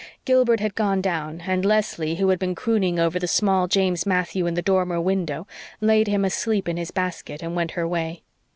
Gilbert 0.25 0.59
had 0.59 0.73
gone 0.73 0.99
down 0.99 1.41
and 1.45 1.63
Leslie, 1.63 2.15
who 2.15 2.29
had 2.29 2.39
been 2.39 2.55
crooning 2.55 2.97
over 2.97 3.19
the 3.19 3.27
small 3.27 3.67
James 3.67 4.03
Matthew 4.03 4.47
in 4.47 4.55
the 4.55 4.61
dormer 4.63 4.99
window, 4.99 5.45
laid 5.79 6.07
him 6.07 6.25
asleep 6.25 6.67
in 6.67 6.75
his 6.75 6.89
basket 6.89 7.43
and 7.43 7.55
went 7.55 7.73
her 7.77 7.87
way. 7.87 8.23